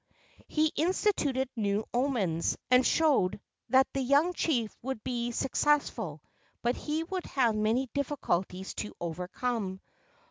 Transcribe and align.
He 0.47 0.73
instituted 0.75 1.47
new 1.55 1.85
omens, 1.93 2.57
and 2.71 2.83
showed 2.83 3.39
that 3.69 3.85
the 3.93 4.01
young 4.01 4.33
chief 4.33 4.75
would 4.81 5.03
be 5.03 5.29
suc¬ 5.29 5.51
cessful, 5.51 6.21
but 6.63 6.75
he 6.75 7.03
would 7.03 7.25
have 7.27 7.53
many 7.55 7.87
difficulties 7.93 8.73
to 8.77 8.95
overcome. 8.99 9.79